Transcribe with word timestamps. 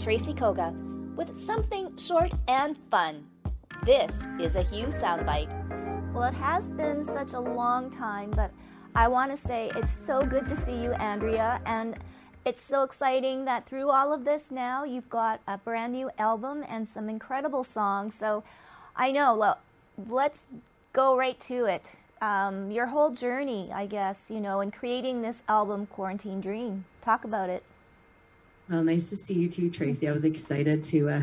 Tracy 0.00 0.32
Koga 0.32 0.74
with 1.14 1.36
something 1.36 1.94
short 1.98 2.32
and 2.48 2.74
fun. 2.90 3.22
This 3.84 4.26
is 4.40 4.56
a 4.56 4.62
Hue 4.62 4.86
soundbite. 4.86 5.50
Well, 6.14 6.24
it 6.24 6.32
has 6.34 6.70
been 6.70 7.02
such 7.02 7.34
a 7.34 7.40
long 7.40 7.90
time, 7.90 8.30
but 8.30 8.50
I 8.94 9.08
want 9.08 9.30
to 9.30 9.36
say 9.36 9.70
it's 9.76 9.92
so 9.92 10.24
good 10.24 10.48
to 10.48 10.56
see 10.56 10.82
you, 10.82 10.92
Andrea, 10.94 11.60
and 11.66 11.98
it's 12.46 12.62
so 12.62 12.82
exciting 12.82 13.44
that 13.44 13.66
through 13.66 13.90
all 13.90 14.14
of 14.14 14.24
this 14.24 14.50
now 14.50 14.84
you've 14.84 15.10
got 15.10 15.42
a 15.46 15.58
brand 15.58 15.92
new 15.92 16.10
album 16.18 16.64
and 16.66 16.88
some 16.88 17.10
incredible 17.10 17.62
songs. 17.62 18.14
So 18.14 18.42
I 18.96 19.12
know, 19.12 19.36
well, 19.36 19.58
let's 20.08 20.46
go 20.94 21.14
right 21.14 21.38
to 21.40 21.66
it. 21.66 21.90
Um, 22.22 22.70
your 22.70 22.86
whole 22.86 23.10
journey, 23.10 23.70
I 23.70 23.84
guess, 23.84 24.30
you 24.30 24.40
know, 24.40 24.62
in 24.62 24.70
creating 24.70 25.20
this 25.20 25.42
album, 25.46 25.84
Quarantine 25.84 26.40
Dream. 26.40 26.86
Talk 27.02 27.24
about 27.24 27.50
it. 27.50 27.64
Well, 28.70 28.84
nice 28.84 29.10
to 29.10 29.16
see 29.16 29.34
you 29.34 29.48
too, 29.48 29.68
Tracy. 29.68 30.08
I 30.08 30.12
was 30.12 30.24
excited 30.24 30.84
to 30.84 31.08
uh, 31.08 31.22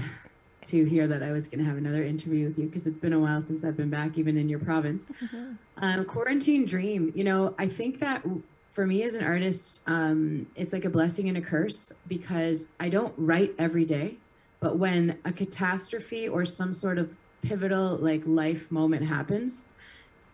to 0.63 0.83
hear 0.83 1.07
that 1.07 1.23
I 1.23 1.31
was 1.31 1.47
going 1.47 1.59
to 1.59 1.65
have 1.65 1.77
another 1.77 2.03
interview 2.03 2.45
with 2.45 2.59
you 2.59 2.65
because 2.65 2.87
it's 2.87 2.99
been 2.99 3.13
a 3.13 3.19
while 3.19 3.41
since 3.41 3.63
I've 3.63 3.77
been 3.77 3.89
back, 3.89 4.17
even 4.17 4.35
in 4.37 4.49
your 4.49 4.59
province. 4.59 5.07
Mm-hmm. 5.07 5.53
Um, 5.77 6.05
quarantine 6.05 6.65
dream. 6.65 7.13
You 7.15 7.23
know, 7.23 7.55
I 7.57 7.69
think 7.69 7.99
that 7.99 8.25
for 8.69 8.85
me 8.85 9.03
as 9.03 9.13
an 9.13 9.23
artist, 9.23 9.79
um, 9.87 10.45
it's 10.57 10.73
like 10.73 10.83
a 10.83 10.89
blessing 10.89 11.29
and 11.29 11.37
a 11.37 11.41
curse 11.41 11.93
because 12.07 12.67
I 12.81 12.89
don't 12.89 13.13
write 13.15 13.55
every 13.57 13.85
day, 13.85 14.17
but 14.59 14.77
when 14.77 15.17
a 15.23 15.31
catastrophe 15.31 16.27
or 16.27 16.43
some 16.43 16.73
sort 16.73 16.97
of 16.97 17.15
pivotal 17.43 17.95
like 17.95 18.23
life 18.25 18.69
moment 18.71 19.07
happens, 19.07 19.61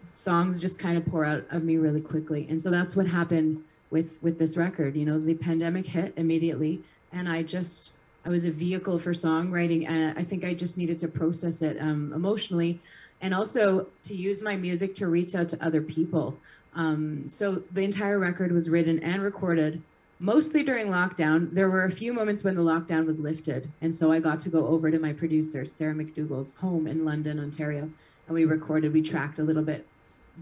songs 0.09 0.59
just 0.59 0.79
kind 0.79 0.97
of 0.97 1.05
pour 1.05 1.25
out 1.25 1.45
of 1.51 1.63
me 1.63 1.77
really 1.77 2.01
quickly, 2.01 2.47
and 2.49 2.59
so 2.59 2.71
that's 2.71 2.95
what 2.95 3.05
happened 3.05 3.63
with 3.91 4.17
with 4.23 4.39
this 4.39 4.57
record. 4.57 4.95
You 4.95 5.05
know, 5.05 5.19
the 5.19 5.35
pandemic 5.35 5.85
hit 5.85 6.11
immediately 6.17 6.81
and 7.13 7.29
I 7.29 7.43
just 7.43 7.93
I 8.25 8.29
was 8.29 8.45
a 8.45 8.51
vehicle 8.51 8.97
for 8.97 9.11
songwriting, 9.11 9.87
and 9.87 10.17
I 10.17 10.23
think 10.23 10.45
I 10.45 10.53
just 10.53 10.77
needed 10.77 10.97
to 10.99 11.07
process 11.07 11.61
it 11.61 11.77
um, 11.79 12.13
emotionally, 12.13 12.79
and 13.21 13.33
also 13.33 13.87
to 14.03 14.15
use 14.15 14.41
my 14.41 14.55
music 14.55 14.95
to 14.95 15.07
reach 15.07 15.35
out 15.35 15.49
to 15.49 15.65
other 15.65 15.81
people. 15.81 16.37
Um, 16.75 17.27
so 17.27 17.63
the 17.71 17.83
entire 17.83 18.19
record 18.19 18.51
was 18.51 18.69
written 18.69 18.99
and 19.03 19.21
recorded 19.21 19.81
mostly 20.19 20.63
during 20.63 20.87
lockdown. 20.87 21.53
There 21.53 21.69
were 21.69 21.83
a 21.83 21.91
few 21.91 22.13
moments 22.13 22.43
when 22.43 22.55
the 22.55 22.61
lockdown 22.61 23.05
was 23.05 23.19
lifted, 23.19 23.69
and 23.81 23.93
so 23.93 24.11
I 24.11 24.19
got 24.19 24.39
to 24.41 24.49
go 24.49 24.65
over 24.67 24.89
to 24.89 24.99
my 24.99 25.11
producer 25.11 25.65
Sarah 25.65 25.93
MacDougall's 25.93 26.55
home 26.55 26.87
in 26.87 27.03
London, 27.03 27.39
Ontario, 27.39 27.89
and 28.27 28.33
we 28.33 28.45
recorded. 28.45 28.93
We 28.93 29.01
tracked 29.01 29.39
a 29.39 29.43
little 29.43 29.63
bit, 29.63 29.85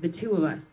the 0.01 0.09
two 0.09 0.33
of 0.33 0.43
us, 0.43 0.71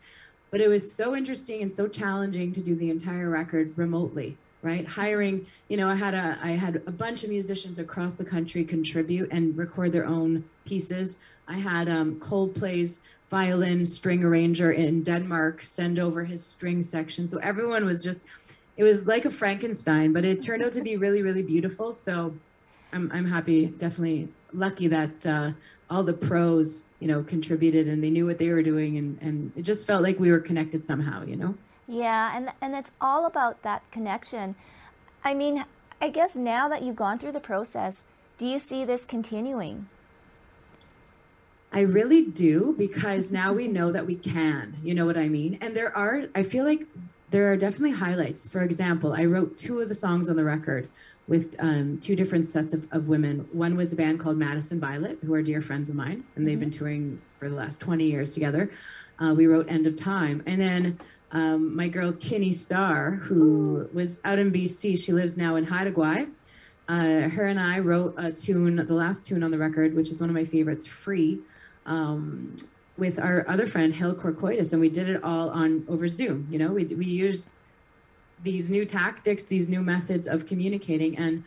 but 0.51 0.61
it 0.61 0.69
was 0.69 0.93
so 0.93 1.17
interesting 1.17 1.63
and 1.63 1.73
so 1.73 1.89
challenging 1.89 2.53
to 2.53 2.61
do 2.61 2.75
the 2.75 2.91
entire 2.91 3.31
record 3.31 3.73
remotely 3.77 4.37
right? 4.63 4.87
Hiring 4.87 5.47
you 5.69 5.77
know 5.77 5.89
i 5.89 5.95
had 5.95 6.15
a 6.15 6.39
i 6.43 6.53
had 6.53 6.77
a 6.87 6.93
bunch 6.93 7.25
of 7.25 7.31
musicians 7.31 7.79
across 7.79 8.15
the 8.15 8.25
country 8.25 8.65
contribute 8.65 9.29
and 9.31 9.57
record 9.57 9.93
their 9.93 10.07
own 10.07 10.45
pieces. 10.67 11.19
I 11.47 11.59
had 11.59 11.89
um, 11.89 12.21
coldplay's 12.21 13.01
violin 13.31 13.85
string 13.85 14.25
arranger 14.25 14.73
in 14.73 15.03
denmark 15.03 15.63
send 15.63 15.99
over 15.99 16.25
his 16.25 16.45
string 16.45 16.83
section. 16.83 17.27
So 17.27 17.39
everyone 17.39 17.85
was 17.85 18.03
just 18.03 18.25
it 18.77 18.85
was 18.85 19.07
like 19.07 19.25
a 19.25 19.31
frankenstein 19.31 20.13
but 20.13 20.25
it 20.25 20.41
turned 20.43 20.63
out 20.63 20.73
to 20.73 20.83
be 20.83 20.97
really 20.97 21.23
really 21.23 21.43
beautiful. 21.43 21.93
So 21.93 22.35
i'm, 22.93 23.11
I'm 23.13 23.27
happy 23.27 23.67
definitely 23.67 24.29
lucky 24.53 24.89
that 24.89 25.27
uh, 25.27 25.51
all 25.91 26.03
the 26.03 26.15
pros 26.15 26.85
you 27.01 27.09
know 27.09 27.23
contributed 27.23 27.89
and 27.89 28.03
they 28.03 28.11
knew 28.11 28.27
what 28.27 28.39
they 28.39 28.51
were 28.51 28.63
doing 28.63 28.99
and 28.99 29.19
and 29.21 29.53
it 29.57 29.63
just 29.63 29.87
felt 29.87 30.03
like 30.03 30.19
we 30.19 30.31
were 30.31 30.41
connected 30.41 30.85
somehow 30.85 31.25
you 31.25 31.37
know 31.37 31.55
yeah, 31.89 32.37
and 32.37 32.51
and 32.61 32.77
it's 32.77 32.93
all 33.01 33.27
about 33.27 33.63
that 33.63 33.83
connection. 33.91 34.55
I 35.25 35.35
mean, 35.35 35.65
I 36.01 36.11
guess 36.11 36.37
now 36.37 36.69
that 36.69 36.83
you've 36.83 36.97
gone 36.97 37.19
through 37.19 37.33
the 37.33 37.41
process, 37.41 38.05
do 38.37 38.47
you 38.47 38.59
see 38.59 38.85
this 38.85 39.05
continuing? 39.05 39.89
I 41.73 41.81
really 41.81 42.27
do 42.27 42.75
because 42.79 43.33
now 43.43 43.53
we 43.55 43.67
know 43.67 43.91
that 43.91 44.07
we 44.07 44.15
can. 44.15 44.75
You 44.83 44.95
know 44.95 45.07
what 45.07 45.17
I 45.17 45.29
mean? 45.29 45.59
And 45.63 45.75
there 45.75 45.97
are 45.97 46.27
I 46.35 46.43
feel 46.43 46.65
like 46.65 46.87
there 47.31 47.51
are 47.51 47.57
definitely 47.57 47.93
highlights. 47.93 48.47
For 48.47 48.63
example, 48.63 49.15
I 49.15 49.25
wrote 49.25 49.57
two 49.57 49.81
of 49.81 49.89
the 49.89 49.95
songs 49.95 50.29
on 50.29 50.37
the 50.37 50.45
record 50.45 50.89
with 51.27 51.57
um, 51.59 51.99
two 51.99 52.17
different 52.17 52.47
sets 52.47 52.73
of, 52.73 52.87
of 52.91 53.09
women. 53.09 53.47
One 53.53 53.77
was 53.77 53.93
a 53.93 53.97
band 53.97 54.19
called 54.19 54.39
Madison 54.39 54.81
Violet, 54.81 55.19
who 55.23 55.35
are 55.35 55.43
dear 55.43 55.61
friends 55.61 55.91
of 55.91 55.97
mine, 55.97 56.25
and 56.37 56.47
they've 56.47 56.55
mm-hmm. 56.55 56.61
been 56.61 56.71
touring 56.71 57.21
for 57.39 57.51
the 57.51 57.55
last 57.55 57.83
20 57.83 58.05
years 58.05 58.33
together. 58.33 58.71
Uh, 59.19 59.35
we 59.37 59.47
wrote 59.47 59.71
End 59.71 59.87
of 59.87 59.95
Time. 59.95 60.43
And 60.47 60.59
then 60.59 60.99
um, 61.33 61.77
my 61.77 61.89
girl 61.89 62.13
Kinnie 62.13 62.55
Starr, 62.55 63.13
who 63.13 63.89
was 63.93 64.21
out 64.25 64.39
in 64.39 64.51
BC, 64.51 64.99
she 64.99 65.13
lives 65.13 65.37
now 65.37 65.57
in 65.57 65.65
Haida 65.65 65.93
Gwaii. 65.93 66.31
Uh, 66.89 67.29
her 67.29 67.49
and 67.49 67.61
I 67.61 67.81
wrote 67.81 68.15
a 68.17 68.33
tune, 68.33 68.77
the 68.77 68.95
last 68.95 69.27
tune 69.27 69.43
on 69.43 69.51
the 69.51 69.59
record, 69.59 69.95
which 69.95 70.09
is 70.09 70.21
one 70.23 70.31
of 70.31 70.35
my 70.35 70.45
favorites, 70.45 70.87
Free, 70.87 71.39
um, 71.85 72.57
with 72.97 73.19
our 73.19 73.45
other 73.47 73.67
friend 73.67 73.95
Hill 73.95 74.15
Kourkoutis, 74.15 74.73
and 74.73 74.81
we 74.81 74.89
did 74.89 75.09
it 75.09 75.23
all 75.23 75.51
on 75.51 75.85
over 75.89 76.09
Zoom. 76.09 76.49
You 76.51 76.59
know, 76.59 76.73
we 76.73 76.87
we 76.87 77.05
used 77.05 77.57
these 78.43 78.71
new 78.71 78.87
tactics, 78.87 79.45
these 79.45 79.69
new 79.69 79.83
methods 79.83 80.29
of 80.29 80.47
communicating, 80.47 81.19
and 81.19 81.45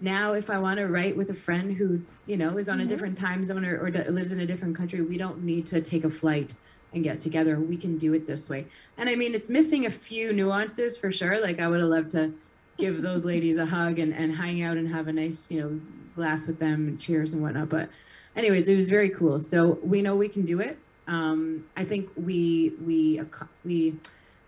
now 0.00 0.34
if 0.34 0.50
I 0.50 0.58
want 0.58 0.78
to 0.78 0.86
write 0.88 1.16
with 1.16 1.30
a 1.30 1.34
friend 1.34 1.74
who 1.74 2.02
you 2.26 2.36
know 2.36 2.58
is 2.58 2.68
on 2.68 2.76
mm-hmm. 2.76 2.86
a 2.86 2.88
different 2.88 3.16
time 3.16 3.42
zone 3.42 3.64
or, 3.64 3.78
or 3.78 3.90
lives 3.90 4.32
in 4.32 4.40
a 4.40 4.46
different 4.46 4.76
country, 4.76 5.00
we 5.00 5.16
don't 5.16 5.42
need 5.42 5.64
to 5.66 5.80
take 5.80 6.04
a 6.04 6.10
flight 6.10 6.54
and 6.94 7.02
get 7.02 7.20
together. 7.20 7.58
We 7.60 7.76
can 7.76 7.98
do 7.98 8.14
it 8.14 8.26
this 8.26 8.48
way. 8.48 8.66
And 8.98 9.08
I 9.08 9.16
mean, 9.16 9.34
it's 9.34 9.50
missing 9.50 9.86
a 9.86 9.90
few 9.90 10.32
nuances 10.32 10.96
for 10.96 11.10
sure. 11.10 11.40
Like 11.40 11.60
I 11.60 11.68
would 11.68 11.80
have 11.80 11.88
loved 11.88 12.10
to 12.10 12.32
give 12.78 13.02
those 13.02 13.24
ladies 13.32 13.58
a 13.58 13.66
hug 13.66 13.98
and, 13.98 14.14
and 14.14 14.34
hang 14.34 14.62
out 14.62 14.76
and 14.76 14.90
have 14.90 15.08
a 15.08 15.12
nice, 15.12 15.50
you 15.50 15.60
know, 15.60 15.80
glass 16.14 16.46
with 16.46 16.58
them 16.58 16.88
and 16.88 17.00
cheers 17.00 17.34
and 17.34 17.42
whatnot. 17.42 17.68
But 17.68 17.88
anyways, 18.36 18.68
it 18.68 18.76
was 18.76 18.88
very 18.88 19.10
cool. 19.10 19.40
So 19.40 19.78
we 19.82 20.02
know 20.02 20.16
we 20.16 20.28
can 20.28 20.44
do 20.44 20.60
it. 20.60 20.78
Um, 21.06 21.66
I 21.76 21.84
think 21.84 22.10
we, 22.16 22.72
we, 22.80 23.20
we 23.64 23.94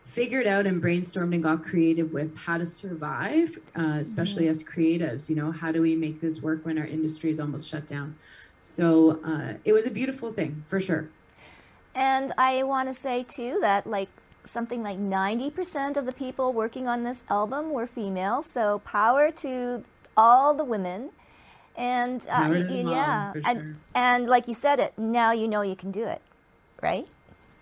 figured 0.05 0.47
out 0.47 0.67
and 0.67 0.83
brainstormed 0.83 1.35
and 1.35 1.43
got 1.43 1.63
creative 1.63 2.13
with 2.13 2.35
how 2.39 2.57
to 2.57 2.65
survive, 2.65 3.59
uh, 3.79 3.99
especially 4.01 4.45
mm-hmm. 4.45 4.51
as 4.51 4.65
creatives, 4.65 5.29
you 5.29 5.37
know, 5.37 5.51
how 5.51 5.71
do 5.73 5.83
we 5.83 5.95
make 5.95 6.21
this 6.21 6.43
work 6.43 6.65
when 6.65 6.79
our 6.79 6.87
industry 6.87 7.29
is 7.29 7.41
almost 7.41 7.69
shut 7.69 7.87
down? 7.87 8.17
So 8.61 9.21
uh, 9.25 9.55
it 9.65 9.73
was 9.73 9.87
a 9.87 9.91
beautiful 9.91 10.33
thing 10.33 10.65
for 10.69 10.81
sure. 10.81 11.09
And 11.97 12.31
I 12.37 12.63
want 12.63 12.89
to 12.91 12.95
say 12.95 13.23
too 13.23 13.59
that 13.63 13.87
like 13.87 14.11
something 14.45 14.83
like 14.83 14.99
90% 14.99 15.97
of 15.97 16.05
the 16.05 16.13
people 16.13 16.53
working 16.53 16.87
on 16.87 17.03
this 17.03 17.25
album 17.31 17.71
were 17.71 17.87
female. 17.87 18.43
So 18.43 18.81
power 18.81 19.31
to 19.33 19.83
all 20.17 20.55
the 20.55 20.63
women. 20.63 21.11
And 21.75 22.21
uh, 22.31 22.65
yeah, 22.71 23.33
and, 23.45 23.61
sure. 23.61 23.77
and 23.95 24.27
like 24.27 24.47
you 24.47 24.55
said 24.55 24.79
it, 24.79 24.97
now 24.97 25.33
you 25.33 25.49
know 25.49 25.61
you 25.63 25.77
can 25.77 25.91
do 25.91 26.05
it, 26.05 26.23
right? 26.83 27.07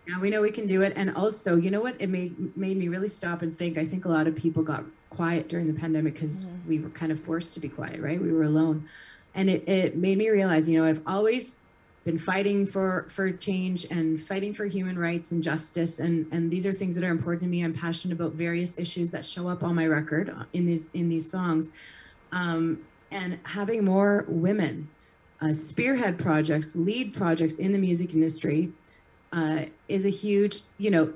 Now 0.07 0.21
we 0.21 0.31
know 0.31 0.43
we 0.43 0.53
can 0.53 0.67
do 0.67 0.83
it. 0.83 0.93
And 0.95 1.15
also, 1.17 1.57
you 1.57 1.71
know 1.71 1.81
what? 1.81 1.97
It 2.01 2.11
made 2.11 2.57
made 2.57 2.77
me 2.77 2.89
really 2.89 3.09
stop 3.09 3.43
and 3.43 3.57
think. 3.57 3.77
I 3.77 3.85
think 3.85 4.05
a 4.05 4.09
lot 4.09 4.29
of 4.29 4.37
people 4.37 4.63
got 4.63 4.85
quiet 5.11 5.49
during 5.49 5.67
the 5.67 5.79
pandemic 5.79 6.15
because 6.15 6.45
mm-hmm. 6.45 6.69
we 6.69 6.79
were 6.79 6.91
kind 6.91 7.11
of 7.11 7.19
forced 7.19 7.55
to 7.55 7.61
be 7.61 7.69
quiet, 7.69 8.01
right? 8.01 8.21
We 8.21 8.33
were 8.33 8.45
alone. 8.45 8.89
And 9.35 9.51
it, 9.51 9.69
it 9.69 9.97
made 9.97 10.17
me 10.17 10.29
realize, 10.29 10.69
you 10.69 10.79
know, 10.79 10.87
I've 10.87 11.03
always 11.09 11.57
been 12.05 12.19
fighting 12.19 12.67
for 12.67 13.07
for 13.09 13.33
change 13.33 13.87
and 13.91 14.21
fighting 14.21 14.53
for 14.53 14.67
human 14.67 14.99
rights 14.99 15.33
and 15.33 15.43
justice. 15.43 16.01
And 16.01 16.27
and 16.33 16.51
these 16.51 16.67
are 16.67 16.73
things 16.73 16.95
that 16.95 17.05
are 17.05 17.11
important 17.11 17.43
to 17.43 17.49
me. 17.49 17.65
I'm 17.65 17.73
passionate 17.73 18.15
about 18.15 18.33
various 18.33 18.79
issues 18.79 19.11
that 19.13 19.25
show 19.25 19.49
up 19.49 19.63
on 19.63 19.75
my 19.75 19.87
record 19.87 20.35
in 20.53 20.67
these 20.67 20.91
in 20.95 21.09
these 21.09 21.29
songs. 21.29 21.73
Um, 22.33 22.85
and 23.11 23.39
having 23.45 23.85
more 23.85 24.27
women 24.29 24.89
uh, 25.41 25.53
spearhead 25.53 26.19
projects 26.19 26.77
lead 26.77 27.15
projects 27.15 27.57
in 27.57 27.73
the 27.73 27.79
music 27.79 28.13
industry 28.13 28.71
uh, 29.33 29.65
is 29.89 30.05
a 30.05 30.11
huge 30.11 30.61
you 30.79 30.91
know 30.91 31.13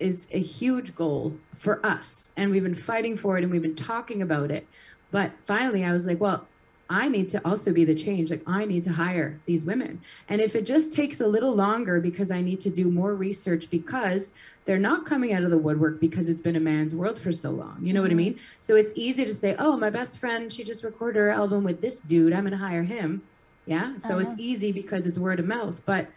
is 0.00 0.28
a 0.32 0.40
huge 0.40 0.94
goal 0.94 1.34
for 1.54 1.84
us. 1.84 2.32
And 2.36 2.50
we've 2.50 2.62
been 2.62 2.74
fighting 2.74 3.16
for 3.16 3.38
it 3.38 3.42
and 3.42 3.52
we've 3.52 3.62
been 3.62 3.74
talking 3.74 4.22
about 4.22 4.50
it. 4.50 4.66
But 5.12 5.32
finally 5.42 5.84
i 5.84 5.92
was 5.92 6.06
like 6.06 6.20
well 6.20 6.46
I 6.90 7.08
need 7.08 7.28
to 7.30 7.40
also 7.44 7.72
be 7.72 7.84
the 7.84 7.94
change. 7.94 8.30
Like 8.30 8.42
I 8.48 8.64
need 8.64 8.82
to 8.82 8.92
hire 8.92 9.40
these 9.46 9.64
women. 9.64 10.00
And 10.28 10.40
if 10.40 10.56
it 10.56 10.66
just 10.66 10.92
takes 10.92 11.20
a 11.20 11.26
little 11.26 11.54
longer 11.54 12.00
because 12.00 12.32
I 12.32 12.42
need 12.42 12.60
to 12.62 12.70
do 12.70 12.90
more 12.90 13.14
research 13.14 13.70
because 13.70 14.34
they're 14.64 14.76
not 14.76 15.06
coming 15.06 15.32
out 15.32 15.44
of 15.44 15.52
the 15.52 15.58
woodwork 15.58 16.00
because 16.00 16.28
it's 16.28 16.40
been 16.40 16.56
a 16.56 16.60
man's 16.60 16.94
world 16.94 17.18
for 17.18 17.30
so 17.30 17.50
long. 17.50 17.78
You 17.80 17.92
know 17.92 18.02
what 18.02 18.10
I 18.10 18.14
mm-hmm. 18.14 18.18
mean? 18.18 18.38
So 18.58 18.74
it's 18.74 18.92
easy 18.96 19.24
to 19.24 19.34
say, 19.34 19.54
oh, 19.60 19.76
my 19.76 19.88
best 19.88 20.18
friend, 20.18 20.52
she 20.52 20.64
just 20.64 20.82
recorded 20.82 21.20
her 21.20 21.30
album 21.30 21.62
with 21.62 21.80
this 21.80 22.00
dude. 22.00 22.32
I'm 22.32 22.42
going 22.42 22.50
to 22.50 22.58
hire 22.58 22.82
him. 22.82 23.22
Yeah. 23.66 23.96
So 23.98 24.14
uh-huh. 24.14 24.24
it's 24.24 24.34
easy 24.38 24.72
because 24.72 25.06
it's 25.06 25.18
word 25.18 25.38
of 25.38 25.46
mouth. 25.46 25.80
But 25.86 26.08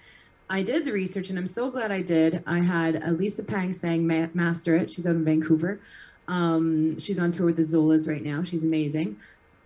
I 0.50 0.64
did 0.64 0.86
the 0.86 0.92
research 0.92 1.30
and 1.30 1.38
I'm 1.38 1.48
so 1.48 1.69
glad 1.69 1.92
I 1.92 2.02
did. 2.02 2.44
I 2.48 2.60
had 2.60 3.02
Lisa 3.18 3.44
Pang 3.44 3.72
sang 3.74 4.08
ma- 4.08 4.28
master 4.34 4.76
it. 4.76 4.90
She's 4.90 5.06
out 5.06 5.16
in 5.16 5.24
Vancouver. 5.24 5.80
Um, 6.28 6.98
she's 7.00 7.19
on 7.19 7.31
tour 7.31 7.46
with 7.46 7.58
the 7.58 7.62
Zolas 7.62 8.08
right 8.08 8.24
now. 8.24 8.44
She's 8.44 8.64
amazing. 8.64 9.18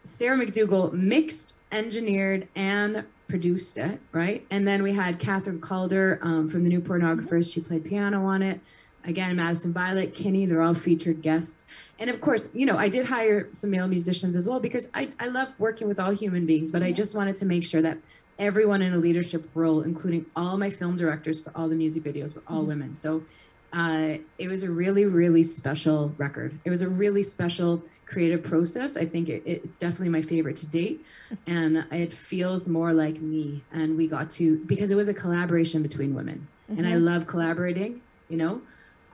Sarah 0.07 0.37
MacDougall 0.37 0.91
mixed, 0.93 1.55
engineered, 1.71 2.47
and 2.55 3.03
produced 3.27 3.77
it, 3.77 3.99
right? 4.13 4.45
And 4.51 4.65
then 4.65 4.81
we 4.81 4.93
had 4.93 5.19
Kathryn 5.19 5.59
Calder 5.59 6.19
um, 6.21 6.49
from 6.49 6.63
the 6.63 6.69
New 6.69 6.79
Pornographers. 6.79 7.53
She 7.53 7.59
played 7.61 7.83
piano 7.83 8.25
on 8.25 8.41
it. 8.41 8.59
Again, 9.03 9.35
Madison 9.35 9.73
Violet, 9.73 10.13
Kinnie, 10.13 10.47
they're 10.47 10.61
all 10.61 10.73
featured 10.73 11.21
guests. 11.21 11.65
And 11.99 12.09
of 12.09 12.19
course, 12.19 12.49
you 12.53 12.65
know, 12.65 12.77
I 12.77 12.89
did 12.89 13.05
hire 13.05 13.47
some 13.53 13.69
male 13.69 13.87
musicians 13.87 14.35
as 14.35 14.47
well 14.47 14.59
because 14.59 14.89
I, 14.93 15.09
I 15.19 15.27
love 15.27 15.57
working 15.59 15.87
with 15.87 15.99
all 15.99 16.11
human 16.11 16.45
beings, 16.45 16.71
but 16.71 16.83
I 16.83 16.91
just 16.91 17.15
wanted 17.15 17.35
to 17.37 17.45
make 17.45 17.63
sure 17.63 17.81
that 17.81 17.97
everyone 18.39 18.81
in 18.81 18.93
a 18.93 18.97
leadership 18.97 19.49
role, 19.55 19.81
including 19.81 20.25
all 20.35 20.57
my 20.57 20.69
film 20.69 20.97
directors 20.97 21.39
for 21.39 21.51
all 21.55 21.69
the 21.69 21.75
music 21.75 22.03
videos, 22.03 22.35
were 22.35 22.43
all 22.47 22.59
mm-hmm. 22.59 22.67
women. 22.67 22.95
So 22.95 23.23
uh, 23.73 24.17
it 24.37 24.47
was 24.47 24.63
a 24.63 24.71
really, 24.71 25.05
really 25.05 25.43
special 25.43 26.13
record. 26.17 26.57
It 26.65 26.69
was 26.69 26.81
a 26.81 26.89
really 26.89 27.23
special 27.23 27.83
creative 28.05 28.41
process. 28.43 28.95
I 28.95 29.05
think 29.05 29.29
it, 29.29 29.43
it's 29.45 29.77
definitely 29.77 30.09
my 30.09 30.21
favorite 30.21 30.55
to 30.57 30.67
date. 30.67 31.05
And 31.45 31.85
it 31.91 32.13
feels 32.13 32.69
more 32.69 32.93
like 32.93 33.21
me. 33.21 33.63
And 33.73 33.97
we 33.97 34.07
got 34.07 34.29
to, 34.31 34.59
because 34.65 34.91
it 34.91 34.95
was 34.95 35.09
a 35.09 35.13
collaboration 35.13 35.81
between 35.83 36.15
women. 36.15 36.47
Mm-hmm. 36.71 36.79
And 36.79 36.87
I 36.87 36.93
mm-hmm. 36.93 37.05
love 37.05 37.27
collaborating, 37.27 38.01
you 38.29 38.37
know? 38.37 38.61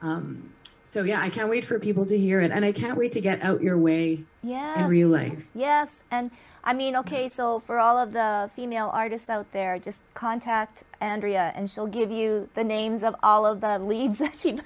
Um, 0.02 0.50
so 0.84 1.02
yeah, 1.02 1.20
I 1.20 1.28
can't 1.28 1.50
wait 1.50 1.64
for 1.64 1.80
people 1.80 2.06
to 2.06 2.16
hear 2.16 2.40
it. 2.40 2.52
And 2.52 2.64
I 2.64 2.70
can't 2.70 2.96
wait 2.96 3.10
to 3.12 3.20
get 3.20 3.42
out 3.42 3.60
your 3.60 3.78
way 3.78 4.22
yes. 4.42 4.78
in 4.78 4.86
real 4.86 5.08
life. 5.08 5.44
Yes. 5.54 6.04
And 6.12 6.30
I 6.66 6.72
mean, 6.72 6.96
okay, 6.96 7.28
so 7.28 7.60
for 7.60 7.78
all 7.78 7.98
of 7.98 8.12
the 8.12 8.50
female 8.56 8.90
artists 8.92 9.28
out 9.28 9.52
there, 9.52 9.78
just 9.78 10.02
contact 10.14 10.82
Andrea 10.98 11.52
and 11.54 11.70
she'll 11.70 11.86
give 11.86 12.10
you 12.10 12.48
the 12.54 12.64
names 12.64 13.02
of 13.02 13.14
all 13.22 13.44
of 13.44 13.60
the 13.60 13.78
leads 13.78 14.18
that 14.20 14.34
she 14.34 14.58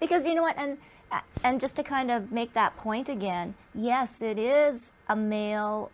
because 0.00 0.26
you 0.26 0.34
know 0.34 0.42
what 0.42 0.56
and 0.56 0.78
and 1.44 1.60
just 1.60 1.76
to 1.76 1.82
kind 1.82 2.10
of 2.10 2.32
make 2.32 2.54
that 2.54 2.74
point 2.78 3.10
again, 3.10 3.54
yes, 3.74 4.22
it 4.22 4.38
is 4.38 4.92
a 5.10 5.14
male 5.14 5.90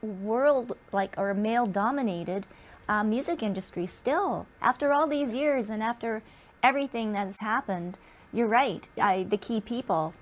world 0.00 0.76
like 0.92 1.14
or 1.18 1.30
a 1.30 1.34
male 1.34 1.66
dominated 1.66 2.46
uh, 2.88 3.02
music 3.02 3.42
industry 3.42 3.86
still 3.86 4.46
after 4.62 4.92
all 4.92 5.08
these 5.08 5.34
years 5.34 5.68
and 5.68 5.82
after 5.82 6.22
everything 6.62 7.12
that 7.12 7.26
has 7.26 7.38
happened. 7.40 7.98
You're 8.32 8.46
right. 8.46 8.88
I, 9.00 9.24
the 9.24 9.36
key 9.36 9.60
people 9.60 10.14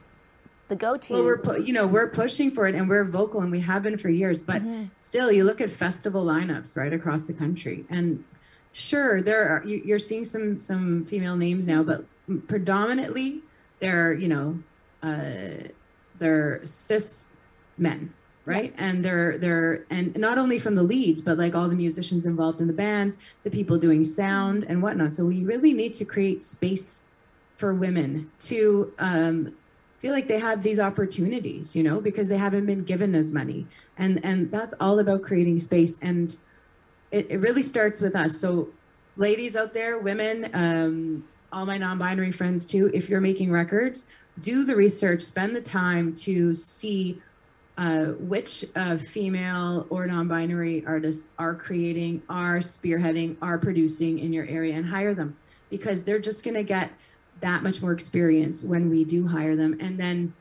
the 0.69 0.77
go-to. 0.77 1.15
Well, 1.15 1.25
we're 1.25 1.59
you 1.59 1.73
know 1.73 1.87
we're 1.87 2.11
pushing 2.11 2.51
for 2.51 2.69
it 2.69 2.75
and 2.75 2.89
we're 2.89 3.05
vocal 3.05 3.41
and 3.41 3.51
we 3.51 3.61
have 3.61 3.83
been 3.83 3.97
for 3.97 4.11
years. 4.11 4.41
But 4.41 4.63
mm-hmm. 4.63 4.85
still, 4.97 5.33
you 5.33 5.45
look 5.45 5.61
at 5.61 5.71
festival 5.71 6.25
lineups 6.25 6.77
right 6.77 6.93
across 6.93 7.23
the 7.23 7.33
country, 7.33 7.85
and 7.91 8.23
sure, 8.73 9.23
there 9.23 9.49
are 9.49 9.65
you, 9.65 9.95
are 9.95 9.99
seeing 9.99 10.25
some 10.25 10.59
some 10.59 11.05
female 11.07 11.37
names 11.37 11.67
now, 11.67 11.83
but 11.83 12.05
predominantly 12.47 13.41
they're 13.81 14.15
you 14.15 14.29
know 14.29 14.59
uh, 15.03 15.69
they're 16.19 16.61
cis 16.65 17.27
men 17.77 18.13
right 18.45 18.75
and 18.79 19.05
they're 19.05 19.39
they're 19.39 19.85
and 19.91 20.17
not 20.17 20.39
only 20.39 20.59
from 20.59 20.75
the 20.75 20.83
leads 20.83 21.21
but 21.21 21.39
like 21.39 21.55
all 21.55 21.69
the 21.69 21.77
musicians 21.77 22.27
involved 22.27 22.61
in 22.61 22.67
the 22.67 22.73
bands 22.73 23.19
the 23.45 23.51
people 23.51 23.79
doing 23.79 24.03
sound 24.03 24.65
and 24.69 24.83
whatnot 24.83 25.13
so 25.13 25.25
we 25.25 25.45
really 25.45 25.73
need 25.73 25.93
to 25.93 26.05
create 26.05 26.43
space 26.43 27.05
for 27.57 27.75
women 27.75 28.31
to 28.39 28.93
um, 28.99 29.55
feel 29.99 30.13
like 30.13 30.29
they 30.29 30.39
have 30.39 30.63
these 30.63 30.81
opportunities 30.81 31.75
you 31.75 31.83
know 31.83 32.01
because 32.01 32.29
they 32.29 32.37
haven't 32.37 32.67
been 32.67 32.85
given 32.85 33.15
as 33.15 33.33
many. 33.33 33.67
And 33.97 34.25
and 34.25 34.51
that's 34.51 34.75
all 34.81 34.99
about 34.99 35.23
creating 35.23 35.59
space. 35.59 35.99
And 36.03 36.37
it, 37.11 37.31
it 37.31 37.39
really 37.41 37.63
starts 37.63 38.01
with 38.01 38.15
us. 38.15 38.37
So 38.37 38.69
ladies 39.17 39.57
out 39.57 39.75
there 39.75 39.99
women 39.99 40.51
um, 40.55 41.25
all 41.53 41.67
my 41.67 41.79
non-binary 41.79 42.31
friends 42.31 42.65
too 42.65 42.91
if 42.95 43.09
you're 43.09 43.21
making 43.21 43.51
records 43.51 44.07
do 44.41 44.65
the 44.65 44.77
research 44.77 45.23
spend 45.23 45.57
the 45.57 45.61
time 45.61 46.15
to 46.15 46.55
see 46.55 47.21
uh, 47.79 48.07
which 48.19 48.65
uh, 48.75 48.97
female 48.97 49.87
or 49.89 50.05
non-binary 50.05 50.85
artists 50.85 51.29
are 51.39 51.55
creating 51.55 52.21
are 52.29 52.59
spearheading 52.59 53.37
are 53.41 53.57
producing 53.57 54.19
in 54.19 54.33
your 54.33 54.45
area 54.47 54.75
and 54.75 54.85
hire 54.85 55.15
them. 55.15 55.37
Because 55.71 56.03
they're 56.03 56.19
just 56.19 56.45
going 56.45 56.55
to 56.55 56.65
get 56.65 56.91
that 57.41 57.63
much 57.63 57.83
more 57.83 57.93
experience 57.93 58.63
when 58.63 58.91
we 58.91 59.05
do 59.05 59.27
hire 59.27 59.57
them 59.57 59.77
and 59.81 59.99
then 59.99 60.33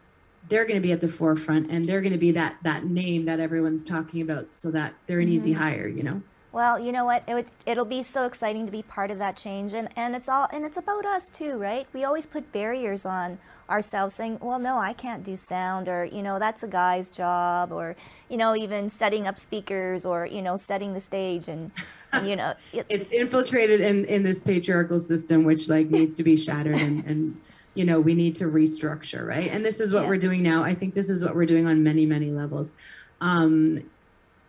they're 0.50 0.66
going 0.66 0.76
to 0.76 0.82
be 0.82 0.92
at 0.92 1.02
the 1.02 1.08
forefront 1.08 1.70
and 1.70 1.86
they're 1.86 2.02
going 2.02 2.14
to 2.14 2.18
be 2.18 2.32
that 2.32 2.56
that 2.64 2.86
name 2.86 3.26
that 3.26 3.40
everyone's 3.40 3.84
talking 3.84 4.22
about 4.22 4.52
so 4.52 4.72
that 4.72 4.94
they're 5.06 5.20
an 5.20 5.28
mm-hmm. 5.28 5.36
easy 5.36 5.54
hire 5.54 5.88
you 5.88 6.04
know 6.04 6.22
well 6.58 6.80
you 6.80 6.92
know 6.92 7.06
what 7.06 7.24
it 7.28 7.36
would, 7.36 7.46
it'll 7.66 7.86
be 7.86 8.02
so 8.04 8.26
exciting 8.26 8.66
to 8.66 8.72
be 8.72 8.82
part 8.82 9.12
of 9.12 9.20
that 9.20 9.38
change 9.38 9.74
and 9.74 9.88
and 9.96 10.16
it's 10.16 10.28
all 10.28 10.48
and 10.52 10.66
it's 10.66 10.78
about 10.78 11.06
us 11.06 11.28
too 11.30 11.56
right 11.58 11.88
we 11.94 12.04
always 12.04 12.26
put 12.26 12.52
barriers 12.52 13.06
on 13.06 13.38
ourselves 13.70 14.16
saying, 14.16 14.40
well, 14.42 14.60
no, 14.60 14.78
I 14.78 14.94
can't 14.94 15.24
do 15.24 15.36
sound, 15.36 15.90
or, 15.90 16.06
you 16.06 16.24
know, 16.24 16.40
that's 16.40 16.64
a 16.64 16.68
guy's 16.68 17.10
job, 17.10 17.72
or, 17.72 17.96
you 18.30 18.38
know, 18.38 18.56
even 18.56 18.90
setting 18.90 19.28
up 19.28 19.38
speakers 19.38 20.06
or, 20.06 20.26
you 20.26 20.42
know, 20.42 20.56
setting 20.56 20.94
the 20.94 21.00
stage 21.00 21.48
and, 21.48 21.72
and 22.14 22.28
you 22.28 22.36
know. 22.36 22.54
It, 22.74 22.86
it's 22.90 23.10
infiltrated 23.12 23.82
in, 23.82 24.06
in 24.06 24.24
this 24.24 24.42
patriarchal 24.42 25.00
system, 25.00 25.44
which 25.44 25.70
like 25.70 25.90
needs 25.90 26.16
to 26.16 26.24
be 26.24 26.38
shattered 26.38 26.78
and, 26.78 27.06
and, 27.06 27.42
you 27.74 27.86
know, 27.86 28.00
we 28.00 28.16
need 28.16 28.36
to 28.38 28.46
restructure, 28.46 29.28
right? 29.28 29.52
And 29.52 29.64
this 29.64 29.80
is 29.80 29.94
what 29.94 30.04
yeah. 30.04 30.10
we're 30.10 30.18
doing 30.18 30.42
now. 30.42 30.64
I 30.64 30.74
think 30.74 30.96
this 30.96 31.10
is 31.10 31.24
what 31.24 31.36
we're 31.36 31.46
doing 31.46 31.68
on 31.68 31.84
many, 31.84 32.06
many 32.06 32.32
levels. 32.32 32.74
Um, 33.22 33.88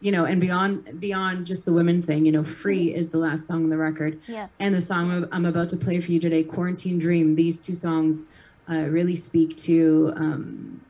you 0.00 0.12
know, 0.12 0.24
and 0.24 0.40
beyond 0.40 1.00
beyond 1.00 1.46
just 1.46 1.64
the 1.64 1.72
women 1.72 2.02
thing, 2.02 2.24
you 2.24 2.32
know, 2.32 2.44
"Free" 2.44 2.94
is 2.94 3.10
the 3.10 3.18
last 3.18 3.46
song 3.46 3.64
on 3.64 3.70
the 3.70 3.76
record, 3.76 4.20
yes. 4.26 4.50
and 4.60 4.74
the 4.74 4.80
song 4.80 5.26
I'm 5.32 5.44
about 5.44 5.68
to 5.70 5.76
play 5.76 6.00
for 6.00 6.12
you 6.12 6.20
today, 6.20 6.44
"Quarantine 6.44 6.98
Dream." 6.98 7.34
These 7.34 7.58
two 7.58 7.74
songs 7.74 8.26
uh, 8.70 8.86
really 8.88 9.16
speak 9.16 9.56
to 9.58 10.12
um, 10.16 10.80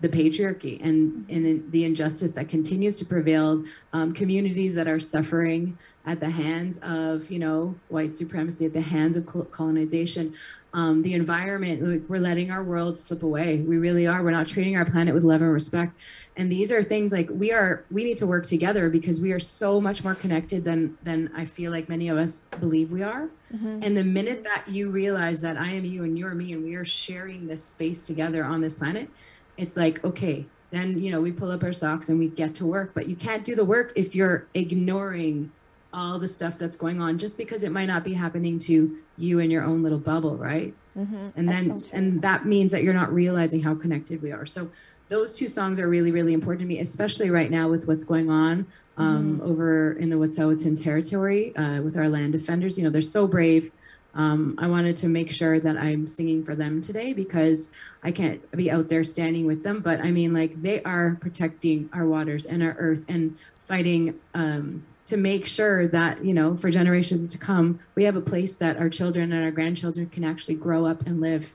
the 0.00 0.08
patriarchy 0.08 0.82
and, 0.84 1.24
and 1.30 1.70
the 1.72 1.84
injustice 1.84 2.30
that 2.32 2.48
continues 2.48 2.94
to 2.96 3.04
prevail, 3.04 3.64
um, 3.92 4.12
communities 4.12 4.74
that 4.74 4.86
are 4.86 5.00
suffering 5.00 5.76
at 6.04 6.20
the 6.20 6.30
hands 6.30 6.78
of, 6.84 7.28
you 7.30 7.38
know, 7.38 7.74
white 7.88 8.14
supremacy, 8.14 8.64
at 8.64 8.72
the 8.72 8.80
hands 8.80 9.16
of 9.16 9.26
colonization, 9.50 10.32
um, 10.72 11.02
the 11.02 11.14
environment. 11.14 12.08
We're 12.08 12.20
letting 12.20 12.50
our 12.52 12.62
world 12.62 12.96
slip 12.96 13.24
away. 13.24 13.58
We 13.58 13.78
really 13.78 14.06
are. 14.06 14.22
We're 14.22 14.30
not 14.30 14.46
treating 14.46 14.76
our 14.76 14.84
planet 14.84 15.14
with 15.14 15.24
love 15.24 15.42
and 15.42 15.52
respect. 15.52 15.98
And 16.36 16.52
these 16.52 16.70
are 16.70 16.80
things 16.80 17.12
like 17.12 17.28
we 17.32 17.50
are. 17.50 17.84
We 17.90 18.04
need 18.04 18.18
to 18.18 18.26
work 18.26 18.46
together 18.46 18.88
because 18.88 19.20
we 19.20 19.32
are 19.32 19.40
so 19.40 19.80
much 19.80 20.04
more 20.04 20.14
connected 20.14 20.64
than 20.64 20.96
than 21.02 21.32
I 21.34 21.44
feel 21.44 21.72
like 21.72 21.88
many 21.88 22.08
of 22.08 22.18
us 22.18 22.40
believe 22.60 22.92
we 22.92 23.02
are. 23.02 23.28
Mm-hmm. 23.52 23.80
And 23.82 23.96
the 23.96 24.04
minute 24.04 24.44
that 24.44 24.64
you 24.68 24.92
realize 24.92 25.40
that 25.40 25.56
I 25.56 25.70
am 25.70 25.84
you 25.84 26.04
and 26.04 26.16
you're 26.16 26.34
me 26.34 26.52
and 26.52 26.62
we 26.62 26.74
are 26.76 26.84
sharing 26.84 27.48
this 27.48 27.64
space 27.64 28.06
together 28.06 28.44
on 28.44 28.60
this 28.60 28.74
planet, 28.74 29.08
it's 29.56 29.76
like, 29.76 30.04
okay, 30.04 30.46
then, 30.70 31.00
you 31.00 31.10
know, 31.10 31.20
we 31.20 31.32
pull 31.32 31.50
up 31.50 31.62
our 31.62 31.72
socks 31.72 32.08
and 32.08 32.18
we 32.18 32.28
get 32.28 32.54
to 32.56 32.66
work. 32.66 32.92
But 32.94 33.08
you 33.08 33.16
can't 33.16 33.44
do 33.44 33.54
the 33.54 33.64
work 33.64 33.92
if 33.96 34.14
you're 34.14 34.46
ignoring 34.54 35.52
all 35.92 36.18
the 36.18 36.28
stuff 36.28 36.58
that's 36.58 36.76
going 36.76 37.00
on 37.00 37.18
just 37.18 37.38
because 37.38 37.64
it 37.64 37.72
might 37.72 37.86
not 37.86 38.04
be 38.04 38.12
happening 38.12 38.58
to 38.58 38.98
you 39.16 39.38
in 39.38 39.50
your 39.50 39.64
own 39.64 39.82
little 39.82 39.98
bubble, 39.98 40.36
right? 40.36 40.74
Mm-hmm. 40.96 41.28
And 41.36 41.48
then, 41.48 41.64
so 41.64 41.82
and 41.92 42.20
that 42.22 42.46
means 42.46 42.72
that 42.72 42.82
you're 42.82 42.94
not 42.94 43.12
realizing 43.12 43.62
how 43.62 43.74
connected 43.74 44.22
we 44.22 44.32
are. 44.32 44.46
So, 44.46 44.70
those 45.08 45.32
two 45.32 45.46
songs 45.46 45.78
are 45.78 45.88
really, 45.88 46.10
really 46.10 46.32
important 46.32 46.60
to 46.60 46.66
me, 46.66 46.80
especially 46.80 47.30
right 47.30 47.48
now 47.48 47.68
with 47.68 47.86
what's 47.86 48.02
going 48.02 48.28
on 48.28 48.66
um, 48.96 49.38
mm-hmm. 49.38 49.48
over 49.48 49.92
in 49.92 50.10
the 50.10 50.16
Wet'suwet'en 50.16 50.82
territory 50.82 51.54
uh, 51.54 51.80
with 51.80 51.96
our 51.96 52.08
land 52.08 52.32
defenders. 52.32 52.76
You 52.76 52.82
know, 52.82 52.90
they're 52.90 53.00
so 53.00 53.28
brave. 53.28 53.70
Um, 54.16 54.56
I 54.58 54.66
wanted 54.66 54.96
to 54.98 55.08
make 55.08 55.30
sure 55.30 55.60
that 55.60 55.76
I'm 55.76 56.06
singing 56.06 56.42
for 56.42 56.54
them 56.54 56.80
today 56.80 57.12
because 57.12 57.70
I 58.02 58.10
can't 58.10 58.50
be 58.52 58.70
out 58.70 58.88
there 58.88 59.04
standing 59.04 59.46
with 59.46 59.62
them. 59.62 59.80
But 59.80 60.00
I 60.00 60.10
mean, 60.10 60.32
like, 60.32 60.60
they 60.62 60.82
are 60.82 61.18
protecting 61.20 61.90
our 61.92 62.06
waters 62.06 62.46
and 62.46 62.62
our 62.62 62.74
earth 62.78 63.04
and 63.08 63.36
fighting 63.66 64.18
um, 64.34 64.82
to 65.06 65.16
make 65.16 65.46
sure 65.46 65.88
that 65.88 66.24
you 66.24 66.34
know 66.34 66.56
for 66.56 66.70
generations 66.70 67.30
to 67.30 67.38
come 67.38 67.78
we 67.94 68.04
have 68.04 68.16
a 68.16 68.20
place 68.20 68.56
that 68.56 68.76
our 68.76 68.88
children 68.88 69.32
and 69.32 69.44
our 69.44 69.50
grandchildren 69.50 70.08
can 70.08 70.24
actually 70.24 70.54
grow 70.54 70.84
up 70.84 71.06
and 71.06 71.20
live 71.20 71.54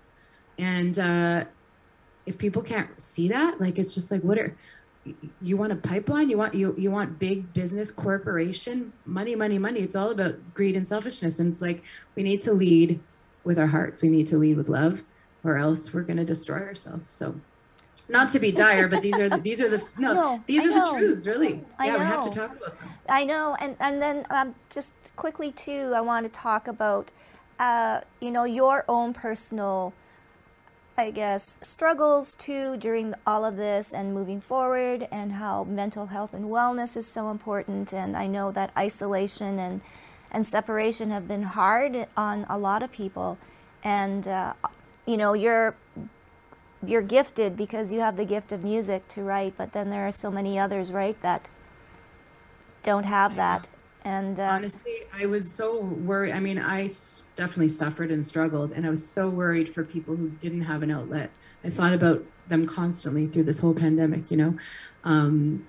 and 0.57 0.97
uh, 0.99 1.43
if 2.25 2.37
people 2.37 2.61
can't 2.61 3.01
see 3.01 3.27
that 3.27 3.59
like 3.59 3.77
it's 3.77 3.93
just 3.93 4.11
like 4.11 4.21
what 4.21 4.37
are 4.37 4.55
you 5.41 5.57
want 5.57 5.71
a 5.71 5.75
pipeline? 5.75 6.29
You 6.29 6.37
want 6.37 6.53
you 6.53 6.75
you 6.77 6.91
want 6.91 7.17
big 7.17 7.51
business 7.53 7.89
corporation? 7.89 8.93
Money 9.05 9.35
money 9.35 9.57
money. 9.57 9.79
It's 9.79 9.95
all 9.95 10.11
about 10.11 10.35
greed 10.53 10.75
and 10.75 10.87
selfishness. 10.87 11.39
And 11.39 11.51
it's 11.51 11.61
like 11.61 11.83
we 12.15 12.23
need 12.23 12.41
to 12.41 12.53
lead 12.53 12.99
with 13.43 13.57
our 13.57 13.67
hearts. 13.67 14.03
We 14.03 14.09
need 14.09 14.27
to 14.27 14.37
lead 14.37 14.57
with 14.57 14.69
love 14.69 15.03
or 15.43 15.57
else 15.57 15.93
we're 15.93 16.03
going 16.03 16.17
to 16.17 16.25
destroy 16.25 16.59
ourselves. 16.59 17.09
So 17.09 17.35
not 18.09 18.29
to 18.29 18.39
be 18.39 18.51
dire 18.51 18.87
but 18.87 19.01
these 19.01 19.19
are 19.19 19.29
the 19.29 19.37
these 19.37 19.61
are 19.61 19.69
the 19.69 19.83
no, 19.97 20.13
no 20.13 20.43
these 20.45 20.65
I 20.65 20.69
are 20.69 20.75
know. 20.75 20.93
the 20.93 20.99
truths 20.99 21.27
really. 21.27 21.63
I 21.79 21.87
yeah 21.87 21.93
know. 21.93 21.99
we 21.99 22.05
have 22.05 22.21
to 22.21 22.29
talk 22.29 22.51
about 22.55 22.79
them. 22.79 22.89
I 23.09 23.23
know. 23.23 23.55
And 23.59 23.75
and 23.79 24.01
then 24.01 24.25
um, 24.29 24.55
just 24.69 24.93
quickly 25.15 25.51
too 25.51 25.93
i 25.95 26.01
want 26.01 26.25
to 26.25 26.31
talk 26.31 26.67
about 26.67 27.11
uh, 27.59 28.01
you 28.19 28.31
know 28.31 28.43
your 28.43 28.83
own 28.87 29.13
personal 29.13 29.93
I 30.97 31.09
guess, 31.09 31.57
struggles 31.61 32.35
too 32.35 32.77
during 32.77 33.15
all 33.25 33.45
of 33.45 33.55
this 33.55 33.93
and 33.93 34.13
moving 34.13 34.41
forward, 34.41 35.07
and 35.11 35.31
how 35.31 35.63
mental 35.63 36.07
health 36.07 36.33
and 36.33 36.45
wellness 36.45 36.97
is 36.97 37.07
so 37.07 37.31
important. 37.31 37.93
And 37.93 38.15
I 38.15 38.27
know 38.27 38.51
that 38.51 38.71
isolation 38.77 39.57
and, 39.57 39.81
and 40.31 40.45
separation 40.45 41.09
have 41.09 41.27
been 41.27 41.43
hard 41.43 42.07
on 42.15 42.45
a 42.49 42.57
lot 42.57 42.83
of 42.83 42.91
people. 42.91 43.37
And, 43.83 44.27
uh, 44.27 44.53
you 45.07 45.17
know, 45.17 45.33
you're, 45.33 45.75
you're 46.85 47.01
gifted 47.01 47.55
because 47.55 47.91
you 47.91 48.01
have 48.01 48.17
the 48.17 48.25
gift 48.25 48.51
of 48.51 48.63
music 48.63 49.07
to 49.09 49.23
write, 49.23 49.55
but 49.57 49.73
then 49.73 49.89
there 49.89 50.05
are 50.05 50.11
so 50.11 50.29
many 50.29 50.59
others, 50.59 50.91
right, 50.91 51.19
that 51.21 51.49
don't 52.83 53.05
have 53.05 53.35
that. 53.37 53.67
And 54.03 54.39
uh, 54.39 54.43
honestly, 54.43 54.93
I 55.13 55.27
was 55.27 55.49
so 55.49 55.81
worried. 55.81 56.31
I 56.31 56.39
mean, 56.39 56.57
I 56.57 56.87
definitely 57.35 57.67
suffered 57.67 58.11
and 58.11 58.25
struggled, 58.25 58.71
and 58.71 58.85
I 58.85 58.89
was 58.89 59.07
so 59.07 59.29
worried 59.29 59.71
for 59.71 59.83
people 59.83 60.15
who 60.15 60.29
didn't 60.29 60.61
have 60.61 60.81
an 60.81 60.89
outlet. 60.89 61.29
I 61.63 61.69
thought 61.69 61.93
about 61.93 62.23
them 62.47 62.65
constantly 62.65 63.27
through 63.27 63.43
this 63.43 63.59
whole 63.59 63.75
pandemic, 63.75 64.31
you 64.31 64.37
know, 64.37 64.57
um, 65.03 65.67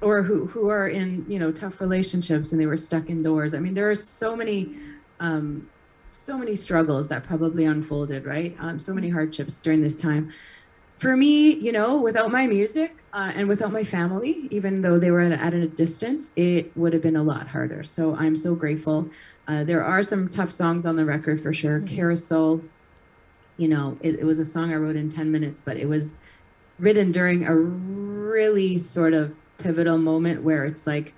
or 0.00 0.22
who 0.22 0.46
who 0.46 0.68
are 0.68 0.88
in 0.88 1.24
you 1.28 1.38
know 1.38 1.52
tough 1.52 1.80
relationships 1.80 2.50
and 2.50 2.60
they 2.60 2.66
were 2.66 2.76
stuck 2.76 3.08
indoors. 3.08 3.54
I 3.54 3.60
mean, 3.60 3.74
there 3.74 3.90
are 3.90 3.94
so 3.96 4.36
many. 4.36 4.74
Um, 5.20 5.70
so 6.16 6.38
many 6.38 6.54
struggles 6.54 7.08
that 7.08 7.24
probably 7.24 7.64
unfolded, 7.64 8.24
right? 8.24 8.54
Um, 8.60 8.78
so 8.78 8.94
many 8.94 9.08
hardships 9.08 9.58
during 9.58 9.80
this 9.82 9.96
time 9.96 10.30
for 10.98 11.16
me, 11.16 11.54
you 11.54 11.72
know, 11.72 12.00
without 12.00 12.30
my 12.30 12.46
music 12.46 12.94
uh, 13.12 13.32
and 13.34 13.48
without 13.48 13.72
my 13.72 13.82
family, 13.82 14.48
even 14.50 14.80
though 14.80 14.98
they 14.98 15.10
were 15.10 15.20
at, 15.20 15.32
at, 15.32 15.54
a 15.54 15.66
distance, 15.66 16.32
it 16.36 16.74
would 16.76 16.92
have 16.92 17.02
been 17.02 17.16
a 17.16 17.22
lot 17.22 17.48
harder. 17.48 17.82
So 17.82 18.14
I'm 18.16 18.36
so 18.36 18.54
grateful. 18.54 19.08
Uh, 19.48 19.64
there 19.64 19.84
are 19.84 20.02
some 20.02 20.28
tough 20.28 20.50
songs 20.50 20.86
on 20.86 20.96
the 20.96 21.04
record 21.04 21.40
for 21.40 21.52
sure. 21.52 21.80
Mm-hmm. 21.80 21.96
Carousel, 21.96 22.62
you 23.56 23.68
know, 23.68 23.98
it, 24.02 24.20
it 24.20 24.24
was 24.24 24.38
a 24.38 24.44
song 24.44 24.72
I 24.72 24.76
wrote 24.76 24.96
in 24.96 25.08
10 25.08 25.30
minutes, 25.30 25.60
but 25.60 25.76
it 25.76 25.88
was 25.88 26.16
written 26.78 27.12
during 27.12 27.44
a 27.46 27.54
really 27.54 28.78
sort 28.78 29.14
of 29.14 29.36
pivotal 29.58 29.98
moment 29.98 30.42
where 30.42 30.64
it's 30.64 30.86
like, 30.86 31.14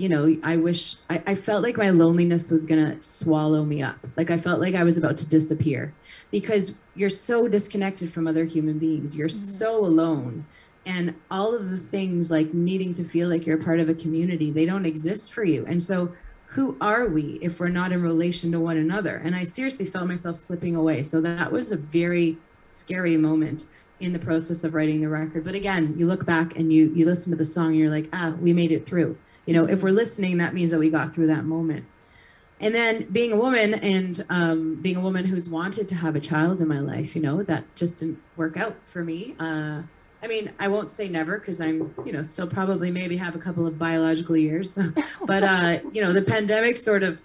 you 0.00 0.08
know, 0.08 0.34
I 0.42 0.56
wish 0.56 0.96
I, 1.10 1.22
I 1.26 1.34
felt 1.34 1.62
like 1.62 1.76
my 1.76 1.90
loneliness 1.90 2.50
was 2.50 2.64
gonna 2.64 2.98
swallow 3.02 3.66
me 3.66 3.82
up. 3.82 4.06
Like 4.16 4.30
I 4.30 4.38
felt 4.38 4.58
like 4.58 4.74
I 4.74 4.82
was 4.82 4.96
about 4.96 5.18
to 5.18 5.28
disappear 5.28 5.92
because 6.30 6.74
you're 6.94 7.10
so 7.10 7.46
disconnected 7.46 8.10
from 8.10 8.26
other 8.26 8.46
human 8.46 8.78
beings. 8.78 9.14
You're 9.14 9.28
mm-hmm. 9.28 9.58
so 9.58 9.76
alone. 9.76 10.46
And 10.86 11.14
all 11.30 11.54
of 11.54 11.68
the 11.68 11.76
things 11.76 12.30
like 12.30 12.54
needing 12.54 12.94
to 12.94 13.04
feel 13.04 13.28
like 13.28 13.46
you're 13.46 13.58
part 13.58 13.78
of 13.78 13.90
a 13.90 13.94
community, 13.94 14.50
they 14.50 14.64
don't 14.64 14.86
exist 14.86 15.34
for 15.34 15.44
you. 15.44 15.66
And 15.66 15.82
so 15.82 16.10
who 16.46 16.78
are 16.80 17.08
we 17.08 17.38
if 17.42 17.60
we're 17.60 17.68
not 17.68 17.92
in 17.92 18.02
relation 18.02 18.50
to 18.52 18.58
one 18.58 18.78
another? 18.78 19.20
And 19.22 19.36
I 19.36 19.42
seriously 19.42 19.84
felt 19.84 20.08
myself 20.08 20.36
slipping 20.36 20.76
away. 20.76 21.02
So 21.02 21.20
that 21.20 21.52
was 21.52 21.72
a 21.72 21.76
very 21.76 22.38
scary 22.62 23.18
moment 23.18 23.66
in 24.00 24.14
the 24.14 24.18
process 24.18 24.64
of 24.64 24.72
writing 24.72 25.02
the 25.02 25.10
record. 25.10 25.44
But 25.44 25.54
again, 25.54 25.94
you 25.98 26.06
look 26.06 26.24
back 26.24 26.56
and 26.56 26.72
you 26.72 26.90
you 26.94 27.04
listen 27.04 27.30
to 27.32 27.36
the 27.36 27.44
song 27.44 27.72
and 27.72 27.76
you're 27.76 27.90
like, 27.90 28.08
ah, 28.14 28.34
we 28.40 28.54
made 28.54 28.72
it 28.72 28.86
through 28.86 29.18
you 29.46 29.54
know 29.54 29.64
if 29.64 29.82
we're 29.82 29.90
listening 29.90 30.38
that 30.38 30.54
means 30.54 30.70
that 30.70 30.78
we 30.78 30.90
got 30.90 31.14
through 31.14 31.28
that 31.28 31.44
moment. 31.44 31.84
And 32.62 32.74
then 32.74 33.04
being 33.10 33.32
a 33.32 33.36
woman 33.36 33.72
and 33.72 34.22
um, 34.28 34.74
being 34.82 34.96
a 34.96 35.00
woman 35.00 35.24
who's 35.24 35.48
wanted 35.48 35.88
to 35.88 35.94
have 35.94 36.14
a 36.14 36.20
child 36.20 36.60
in 36.60 36.68
my 36.68 36.80
life 36.80 37.16
you 37.16 37.22
know 37.22 37.42
that 37.44 37.64
just 37.74 37.98
didn't 37.98 38.20
work 38.36 38.56
out 38.56 38.76
for 38.86 39.02
me. 39.04 39.34
Uh, 39.38 39.82
i 40.22 40.26
mean 40.26 40.52
i 40.58 40.68
won't 40.68 40.92
say 40.92 41.08
never 41.08 41.38
because 41.38 41.62
i'm 41.62 41.94
you 42.04 42.12
know 42.12 42.22
still 42.22 42.46
probably 42.46 42.90
maybe 42.90 43.16
have 43.16 43.34
a 43.34 43.38
couple 43.38 43.66
of 43.66 43.78
biological 43.78 44.36
years. 44.36 44.78
But 45.26 45.42
uh, 45.42 45.80
you 45.92 46.02
know 46.02 46.12
the 46.12 46.22
pandemic 46.22 46.76
sort 46.76 47.02
of 47.02 47.20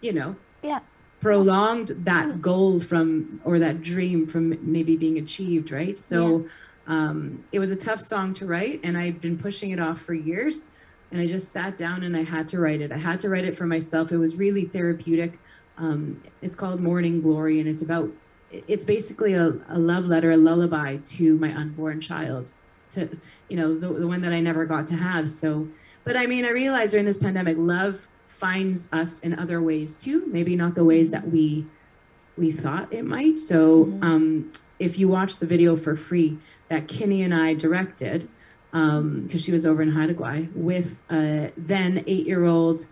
you 0.00 0.12
know 0.12 0.36
yeah. 0.62 0.80
prolonged 1.20 1.92
that 2.04 2.40
goal 2.40 2.80
from 2.80 3.40
or 3.44 3.58
that 3.58 3.82
dream 3.82 4.26
from 4.26 4.58
maybe 4.60 4.96
being 4.96 5.18
achieved 5.18 5.70
right? 5.70 5.98
So 5.98 6.40
yeah. 6.40 6.48
um, 6.86 7.44
it 7.52 7.58
was 7.58 7.70
a 7.70 7.76
tough 7.76 8.00
song 8.00 8.34
to 8.34 8.46
write 8.46 8.80
and 8.84 8.96
i've 8.96 9.20
been 9.20 9.38
pushing 9.38 9.70
it 9.70 9.80
off 9.80 10.02
for 10.02 10.14
years 10.14 10.66
and 11.14 11.22
I 11.22 11.28
just 11.28 11.52
sat 11.52 11.76
down 11.76 12.02
and 12.02 12.16
I 12.16 12.24
had 12.24 12.48
to 12.48 12.58
write 12.58 12.80
it. 12.80 12.90
I 12.90 12.96
had 12.96 13.20
to 13.20 13.28
write 13.28 13.44
it 13.44 13.56
for 13.56 13.66
myself. 13.66 14.10
It 14.10 14.16
was 14.16 14.34
really 14.34 14.64
therapeutic. 14.64 15.38
Um, 15.78 16.20
it's 16.42 16.56
called 16.56 16.80
Morning 16.80 17.20
Glory, 17.20 17.60
and 17.60 17.68
it's 17.68 17.82
about 17.82 18.10
it's 18.50 18.84
basically 18.84 19.34
a, 19.34 19.54
a, 19.68 19.78
love 19.78 20.06
letter, 20.06 20.32
a 20.32 20.36
lullaby 20.36 20.96
to 20.96 21.38
my 21.38 21.54
unborn 21.54 22.00
child, 22.00 22.52
to 22.90 23.08
you 23.48 23.56
know 23.56 23.78
the, 23.78 23.92
the 23.92 24.08
one 24.08 24.22
that 24.22 24.32
I 24.32 24.40
never 24.40 24.66
got 24.66 24.88
to 24.88 24.96
have. 24.96 25.28
So, 25.28 25.68
but 26.02 26.16
I 26.16 26.26
mean, 26.26 26.44
I 26.44 26.50
realized 26.50 26.90
during 26.90 27.06
this 27.06 27.18
pandemic, 27.18 27.56
love 27.58 28.08
finds 28.26 28.88
us 28.92 29.20
in 29.20 29.38
other 29.38 29.62
ways 29.62 29.94
too. 29.94 30.26
Maybe 30.26 30.56
not 30.56 30.74
the 30.74 30.84
ways 30.84 31.10
that 31.10 31.24
we 31.28 31.64
we 32.36 32.50
thought 32.50 32.92
it 32.92 33.04
might. 33.04 33.38
So, 33.38 33.84
mm-hmm. 33.84 34.02
um, 34.02 34.52
if 34.80 34.98
you 34.98 35.06
watch 35.06 35.38
the 35.38 35.46
video 35.46 35.76
for 35.76 35.94
free 35.94 36.38
that 36.70 36.88
Kinnie 36.88 37.22
and 37.22 37.32
I 37.32 37.54
directed, 37.54 38.28
because 38.74 38.98
um, 39.02 39.38
she 39.38 39.52
was 39.52 39.64
over 39.64 39.82
in 39.82 39.88
Haida 39.88 40.14
Gwaii 40.14 40.52
with 40.52 41.00
uh, 41.08 41.46
then 41.56 42.02
eight-year-old 42.08 42.86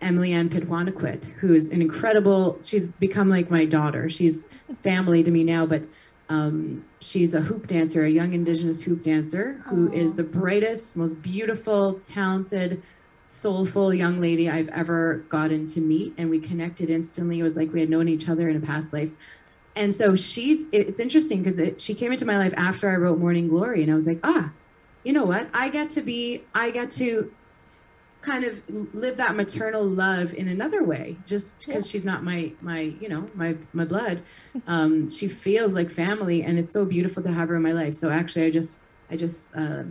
Emily 0.00 0.32
Ann 0.32 0.48
Pitawanakwat, 0.48 1.26
who's 1.26 1.68
an 1.72 1.82
incredible. 1.82 2.58
She's 2.62 2.86
become 2.86 3.28
like 3.28 3.50
my 3.50 3.66
daughter. 3.66 4.08
She's 4.08 4.46
family 4.82 5.22
to 5.22 5.30
me 5.30 5.44
now, 5.44 5.66
but 5.66 5.82
um, 6.30 6.82
she's 7.00 7.34
a 7.34 7.42
hoop 7.42 7.66
dancer, 7.66 8.06
a 8.06 8.08
young 8.08 8.32
Indigenous 8.32 8.80
hoop 8.82 9.02
dancer, 9.02 9.60
who 9.66 9.90
Aww. 9.90 9.94
is 9.94 10.14
the 10.14 10.24
brightest, 10.24 10.96
most 10.96 11.20
beautiful, 11.20 12.00
talented, 12.00 12.82
soulful 13.26 13.92
young 13.92 14.22
lady 14.22 14.48
I've 14.48 14.68
ever 14.68 15.18
gotten 15.28 15.66
to 15.66 15.82
meet. 15.82 16.14
And 16.16 16.30
we 16.30 16.38
connected 16.38 16.88
instantly. 16.88 17.40
It 17.40 17.42
was 17.42 17.58
like 17.58 17.74
we 17.74 17.80
had 17.80 17.90
known 17.90 18.08
each 18.08 18.30
other 18.30 18.48
in 18.48 18.56
a 18.56 18.60
past 18.60 18.94
life. 18.94 19.10
And 19.74 19.92
so 19.92 20.16
she's. 20.16 20.64
It's 20.72 20.98
interesting 20.98 21.40
because 21.42 21.58
it, 21.58 21.78
she 21.78 21.94
came 21.94 22.10
into 22.10 22.24
my 22.24 22.38
life 22.38 22.54
after 22.56 22.88
I 22.88 22.96
wrote 22.96 23.18
Morning 23.18 23.48
Glory, 23.48 23.82
and 23.82 23.92
I 23.92 23.94
was 23.94 24.06
like, 24.06 24.20
ah 24.24 24.50
you 25.06 25.12
know 25.12 25.24
what? 25.24 25.48
I 25.54 25.68
get 25.68 25.88
to 25.90 26.02
be, 26.02 26.42
I 26.52 26.72
get 26.72 26.90
to 26.92 27.32
kind 28.22 28.42
of 28.42 28.60
live 28.92 29.16
that 29.18 29.36
maternal 29.36 29.84
love 29.84 30.34
in 30.34 30.48
another 30.48 30.82
way 30.82 31.16
just 31.26 31.60
because 31.64 31.86
yeah. 31.86 31.90
she's 31.92 32.04
not 32.04 32.24
my 32.24 32.50
my 32.60 32.80
you 33.00 33.08
know 33.08 33.30
my 33.34 33.54
my 33.72 33.84
blood. 33.84 34.20
Um 34.66 35.08
she 35.08 35.28
feels 35.28 35.74
like 35.74 35.90
family 35.90 36.42
and 36.42 36.58
it's 36.58 36.72
so 36.72 36.84
beautiful 36.84 37.22
to 37.22 37.32
have 37.32 37.48
her 37.50 37.54
in 37.54 37.62
my 37.62 37.70
life. 37.70 37.94
So 37.94 38.10
actually 38.10 38.46
i 38.46 38.50
just 38.50 38.82
i 39.08 39.16
just 39.16 39.50
uh, 39.54 39.84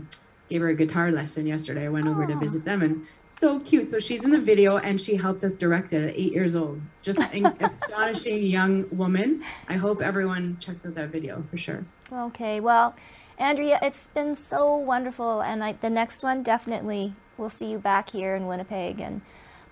gave 0.50 0.60
her 0.60 0.68
a 0.68 0.76
guitar 0.76 1.14
lesson 1.14 1.48
yesterday. 1.48 1.86
I 1.86 1.90
went 1.90 2.08
Aww. 2.08 2.12
over 2.12 2.28
to 2.28 2.36
visit 2.38 2.66
them 2.66 2.82
and 2.82 3.08
so 3.30 3.62
cute. 3.62 3.90
So 3.90 4.00
she's 4.00 4.26
in 4.26 4.32
the 4.32 4.42
video 4.42 4.78
and 4.80 5.00
she 5.00 5.16
helped 5.16 5.46
us 5.46 5.56
direct 5.56 5.94
it 5.94 6.10
at 6.10 6.14
eight 6.16 6.34
years 6.34 6.56
old. 6.56 6.82
Just 7.02 7.20
an 7.20 7.46
astonishing 7.62 8.44
young 8.44 8.86
woman. 8.92 9.44
I 9.70 9.76
hope 9.78 10.02
everyone 10.02 10.58
checks 10.60 10.86
out 10.86 10.94
that 10.96 11.10
video 11.10 11.42
for 11.44 11.58
sure. 11.58 11.86
Okay 12.12 12.60
well 12.60 12.96
Andrea, 13.38 13.80
it's 13.82 14.08
been 14.08 14.36
so 14.36 14.76
wonderful, 14.78 15.42
and 15.42 15.64
I, 15.64 15.74
the 15.74 15.90
next 15.90 16.24
one 16.24 16.42
definitely 16.42 17.14
we'll 17.38 17.50
see 17.50 17.72
you 17.72 17.78
back 17.78 18.12
here 18.12 18.34
in 18.36 18.48
Winnipeg 18.48 19.02
and 19.02 19.22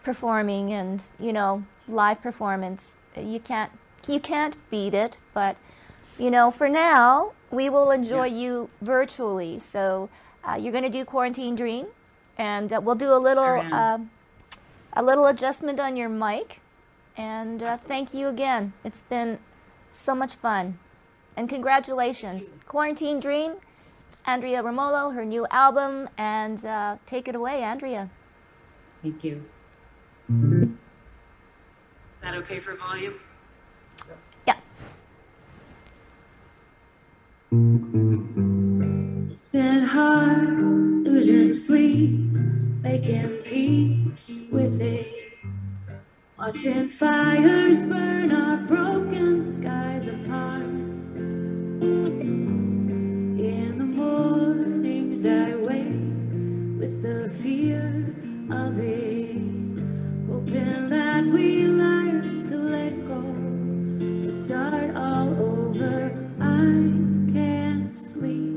performing, 0.03 0.73
and 0.73 1.01
you 1.19 1.31
know, 1.31 1.63
live 1.87 2.21
performance. 2.21 2.97
You 3.15 3.39
can't 3.39 3.71
you 4.07 4.19
can't 4.19 4.57
beat 4.69 4.93
it, 4.93 5.17
but 5.33 5.57
you 6.19 6.29
know, 6.29 6.51
for 6.51 6.67
now 6.67 7.33
we 7.51 7.69
will 7.69 7.91
enjoy 7.91 8.25
yeah. 8.25 8.35
you 8.35 8.69
virtually. 8.81 9.59
So 9.59 10.09
uh, 10.43 10.57
you're 10.59 10.73
going 10.73 10.83
to 10.83 10.89
do 10.89 11.05
quarantine 11.05 11.55
dream, 11.55 11.87
and 12.37 12.73
uh, 12.73 12.81
we'll 12.83 12.95
do 12.95 13.13
a 13.13 13.17
little 13.17 13.43
uh, 13.43 13.99
a 14.91 15.03
little 15.03 15.25
adjustment 15.25 15.79
on 15.79 15.95
your 15.95 16.09
mic. 16.09 16.59
And 17.15 17.63
uh, 17.63 17.77
thank 17.77 18.13
you 18.13 18.27
again. 18.27 18.73
It's 18.83 19.03
been 19.03 19.39
so 19.91 20.15
much 20.15 20.35
fun. 20.35 20.79
And 21.35 21.49
congratulations. 21.49 22.53
Quarantine 22.67 23.19
Dream, 23.19 23.53
Andrea 24.25 24.61
Romolo, 24.61 25.09
her 25.09 25.25
new 25.25 25.47
album, 25.49 26.09
and 26.17 26.63
uh, 26.65 26.97
take 27.05 27.27
it 27.27 27.35
away, 27.35 27.63
Andrea. 27.63 28.09
Thank 29.01 29.23
you. 29.23 29.43
Is 30.29 30.67
that 32.21 32.35
okay 32.35 32.59
for 32.59 32.75
volume? 32.75 33.19
Yeah. 34.47 34.55
It's 39.29 39.47
been 39.49 39.83
hard 39.83 40.59
losing 41.05 41.53
sleep 41.53 42.19
making 42.81 43.37
peace 43.43 44.49
with 44.51 44.81
it. 44.81 45.33
Watching 46.37 46.89
fires 46.89 47.81
burn 47.81 48.31
our 48.31 48.57
broken 48.57 49.41
skies 49.41 50.07
apart. 50.07 50.72
Hoping 60.27 60.89
that 60.89 61.23
we 61.25 61.67
learn 61.67 62.43
to 62.43 62.57
let 62.57 63.05
go, 63.07 63.21
to 64.23 64.31
start 64.31 64.95
all 64.95 65.29
over. 65.41 66.11
I 66.39 67.31
can't 67.31 67.97
sleep 67.97 68.53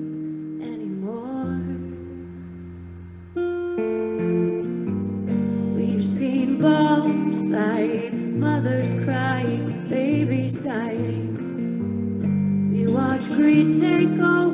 anymore. 0.61 1.61
We've 5.77 6.05
seen 6.05 6.61
bombs 6.61 7.43
flying, 7.43 8.41
mothers 8.41 8.93
crying, 9.05 9.89
babies 9.89 10.61
dying. 10.61 11.37
We 12.71 12.87
watch 12.89 13.29
greed 13.29 13.81
take 13.81 14.19
over 14.19 14.46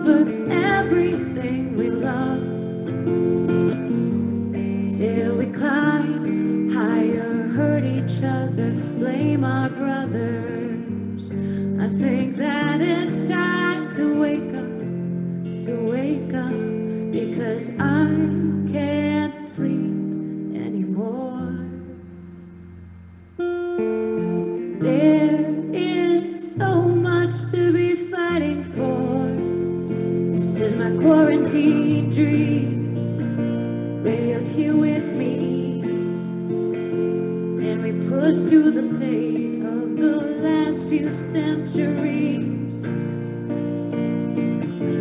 And 38.23 38.31
we 38.31 38.41
push 38.41 38.51
through 38.51 38.71
the 38.71 38.99
pain 39.01 39.67
of 39.67 39.97
the 39.97 40.21
last 40.43 40.87
few 40.89 41.11
centuries. 41.13 42.87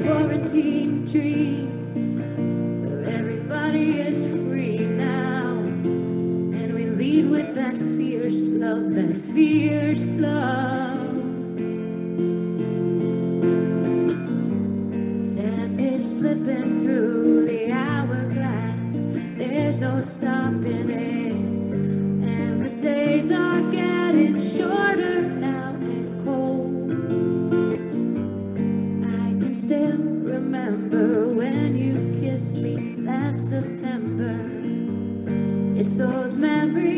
Quarantine 0.06 1.06
dream. 1.06 1.81
Still 29.72 30.04
remember 30.36 31.30
when 31.30 31.78
you 31.78 31.94
kissed 32.20 32.58
me 32.58 32.98
last 32.98 33.48
September. 33.48 34.36
It's 35.80 35.96
those 35.96 36.36
memories 36.36 36.91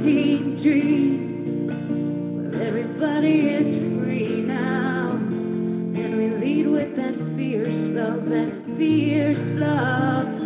Quarantine 0.00 0.56
dream, 0.56 1.66
where 2.50 2.62
everybody 2.62 3.50
is 3.50 3.66
free 3.92 4.40
now. 4.40 5.10
And 5.10 6.16
we 6.16 6.28
lead 6.30 6.68
with 6.68 6.96
that 6.96 7.14
fierce 7.36 7.86
love, 7.88 8.30
that 8.30 8.50
fierce 8.78 9.50
love. 9.52 10.39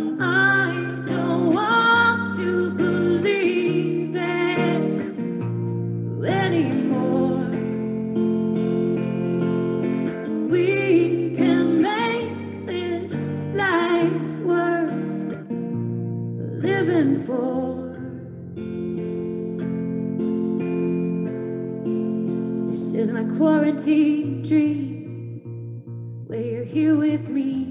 Here 26.75 26.97
with 26.97 27.29
me. 27.29 27.63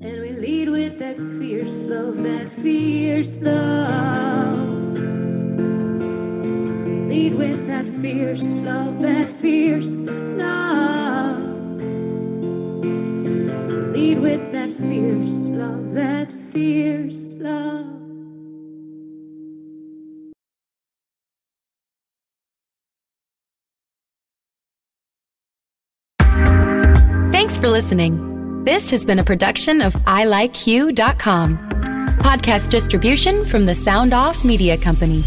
And 0.00 0.22
we 0.22 0.30
lead 0.30 0.70
with 0.70 0.98
that 0.98 1.18
fierce 1.38 1.84
love, 1.84 2.22
that 2.22 2.48
fierce 2.48 3.38
love. 3.42 4.96
Lead 7.10 7.34
with 7.34 7.66
that 7.66 7.86
fierce 8.00 8.58
love, 8.60 9.02
that 9.02 9.28
fierce 9.28 9.98
love. 9.98 11.36
Lead 13.92 14.18
with 14.18 14.50
that 14.52 14.72
fierce 14.72 15.48
love, 15.50 15.92
that 15.92 16.32
fierce 16.50 16.91
for 27.62 27.68
listening. 27.68 28.64
This 28.64 28.90
has 28.90 29.06
been 29.06 29.20
a 29.20 29.24
production 29.24 29.80
of 29.82 29.92
ilikeyou.com. 29.92 31.58
Podcast 32.18 32.70
distribution 32.70 33.44
from 33.44 33.66
the 33.66 33.74
Sound 33.74 34.12
Off 34.12 34.44
Media 34.44 34.76
Company. 34.76 35.22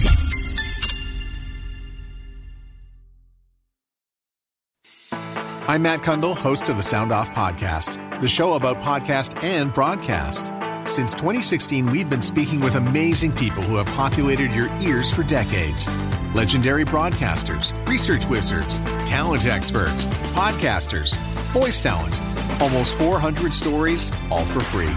I'm 5.68 5.82
Matt 5.82 6.02
Cundill, 6.02 6.36
host 6.36 6.68
of 6.68 6.76
the 6.76 6.84
Sound 6.84 7.14
Off 7.14 7.32
Podcast, 7.32 8.20
the 8.20 8.28
show 8.28 8.56
about 8.56 8.82
podcast 8.82 9.42
and 9.42 9.74
broadcast. 9.74 10.52
Since 10.92 11.14
2016, 11.14 11.90
we've 11.90 12.10
been 12.10 12.22
speaking 12.22 12.60
with 12.60 12.76
amazing 12.76 13.32
people 13.32 13.64
who 13.64 13.78
have 13.78 13.88
populated 13.96 14.52
your 14.52 14.70
ears 14.82 15.12
for 15.12 15.24
decades. 15.24 15.90
Legendary 16.36 16.84
broadcasters, 16.84 17.74
research 17.88 18.28
wizards, 18.28 18.78
talent 19.06 19.48
experts, 19.48 20.06
podcasters, 20.36 21.35
voice 21.56 21.80
talent. 21.80 22.20
Almost 22.62 22.98
400 22.98 23.54
stories, 23.54 24.12
all 24.30 24.44
for 24.46 24.60
free. 24.60 24.94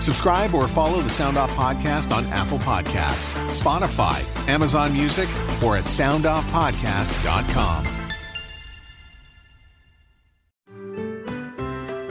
Subscribe 0.00 0.54
or 0.54 0.68
follow 0.68 1.00
the 1.00 1.08
Sound 1.08 1.38
Off 1.38 1.50
Podcast 1.52 2.14
on 2.14 2.26
Apple 2.26 2.58
Podcasts, 2.58 3.32
Spotify, 3.48 4.20
Amazon 4.48 4.92
Music, 4.92 5.28
or 5.62 5.78
at 5.78 5.84
soundoffpodcast.com. 5.84 7.86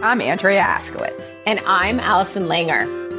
I'm 0.01 0.21
Andrea 0.21 0.63
Askowitz. 0.63 1.31
And 1.45 1.59
I'm 1.65 1.99
Allison 1.99 2.43
Langer. 2.43 3.02